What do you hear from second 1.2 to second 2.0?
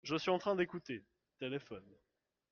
(téléphone).